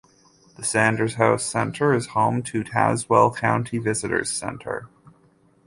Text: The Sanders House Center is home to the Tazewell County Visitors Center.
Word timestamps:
The 0.55 0.63
Sanders 0.63 1.13
House 1.13 1.43
Center 1.43 1.93
is 1.93 2.07
home 2.07 2.41
to 2.41 2.63
the 2.63 2.69
Tazewell 2.71 3.37
County 3.37 3.77
Visitors 3.77 4.31
Center. 4.31 4.89